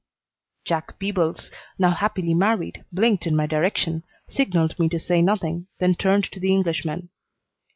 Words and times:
Jack 0.65 0.97
Peebles, 0.97 1.51
now 1.77 1.91
happily 1.91 2.33
married, 2.33 2.83
blinked 2.91 3.27
in 3.27 3.35
my 3.35 3.45
direction, 3.45 4.01
signaled 4.27 4.79
me 4.79 4.89
to 4.89 4.97
say 4.97 5.21
nothing, 5.21 5.67
then 5.77 5.93
turned 5.93 6.23
to 6.31 6.39
the 6.39 6.51
Englishman. 6.51 7.09